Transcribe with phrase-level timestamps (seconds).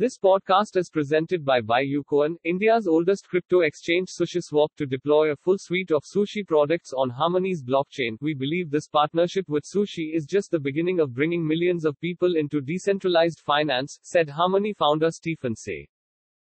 [0.00, 5.58] This podcast is presented by Buyucoin, India's oldest crypto exchange SushiSwap to deploy a full
[5.58, 8.16] suite of sushi products on Harmony's blockchain.
[8.22, 12.36] We believe this partnership with Sushi is just the beginning of bringing millions of people
[12.36, 15.86] into decentralized finance, said Harmony founder Stephen Tse.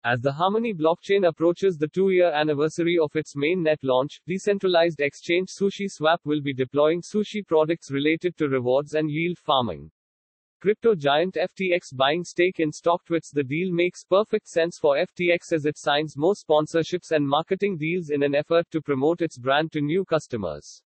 [0.03, 5.51] As the Harmony blockchain approaches the two-year anniversary of its main net launch, decentralized exchange
[5.51, 9.89] SushiSwap will be deploying sushi products related to rewards and yield farming.
[10.59, 15.67] Crypto giant FTX buying stake in StockTwits The deal makes perfect sense for FTX as
[15.67, 19.83] it signs more sponsorships and marketing deals in an effort to promote its brand to
[19.83, 20.83] new customers.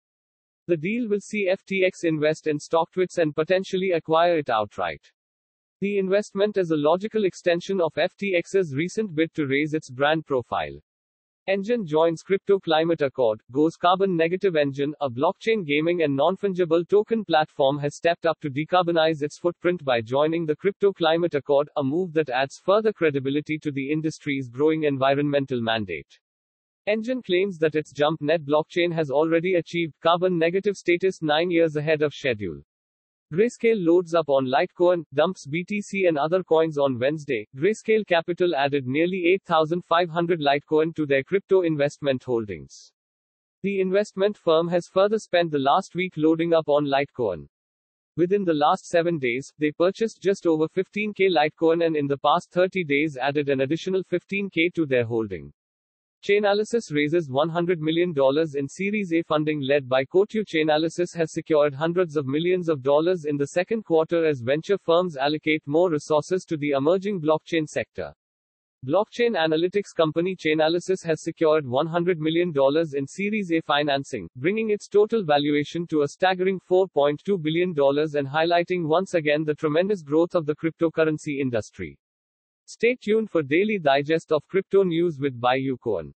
[0.66, 5.12] The deal will see FTX invest in StockTwits and potentially acquire it outright.
[5.78, 10.80] The investment is a logical extension of FTX's recent bid to raise its brand profile.
[11.50, 17.24] Enjin joins Crypto Climate Accord, goes carbon negative Enjin, a blockchain gaming and non-fungible token
[17.24, 21.82] platform has stepped up to decarbonize its footprint by joining the Crypto Climate Accord, a
[21.82, 26.20] move that adds further credibility to the industry's growing environmental mandate.
[26.88, 32.01] Enjin claims that its JumpNet blockchain has already achieved carbon negative status nine years ahead
[32.01, 32.62] of schedule.
[33.32, 37.46] Grayscale loads up on Litecoin, dumps BTC and other coins on Wednesday.
[37.56, 42.92] Grayscale Capital added nearly 8,500 Litecoin to their crypto investment holdings.
[43.62, 47.46] The investment firm has further spent the last week loading up on Litecoin.
[48.16, 52.50] Within the last seven days, they purchased just over 15k Litecoin and in the past
[52.50, 55.52] 30 days added an additional 15k to their holding.
[56.23, 58.13] Chainalysis raises $100 million
[58.54, 60.45] in Series A funding led by Coatue.
[60.45, 65.16] Chainalysis has secured hundreds of millions of dollars in the second quarter as venture firms
[65.16, 68.12] allocate more resources to the emerging blockchain sector.
[68.87, 72.53] Blockchain analytics company Chainalysis has secured $100 million
[72.94, 78.87] in Series A financing, bringing its total valuation to a staggering $4.2 billion and highlighting
[78.87, 81.99] once again the tremendous growth of the cryptocurrency industry.
[82.71, 86.15] Stay tuned for daily digest of crypto news with Buyucoin.